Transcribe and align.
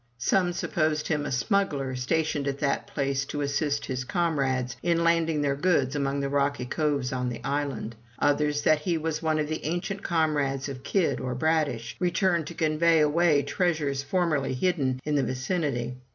Some 0.17 0.51
supposed 0.53 1.07
him 1.09 1.27
a 1.27 1.31
smuggler 1.31 1.95
stationed 1.95 2.47
at 2.47 2.57
that 2.57 2.87
place 2.87 3.23
to 3.25 3.41
assist 3.41 3.85
his 3.85 4.03
com 4.03 4.39
rades 4.39 4.75
in 4.81 5.03
landing 5.03 5.43
their 5.43 5.55
goods 5.55 5.95
among 5.95 6.21
the 6.21 6.27
rocky 6.27 6.65
coves 6.65 7.13
of 7.13 7.29
the 7.29 7.39
island. 7.43 7.95
Others, 8.17 8.63
that 8.63 8.79
he 8.79 8.97
was 8.97 9.21
one 9.21 9.37
of 9.37 9.47
the 9.47 9.63
ancient 9.63 10.01
comrades 10.01 10.67
of 10.67 10.81
Kidd 10.81 11.19
or 11.19 11.35
Bradish, 11.35 11.97
returned 11.99 12.47
to 12.47 12.55
convey 12.55 12.99
away 12.99 13.43
treasures 13.43 14.01
formerly 14.01 14.55
hidden 14.55 14.99
in 15.05 15.13
the 15.13 15.21
vicinity. 15.23 15.97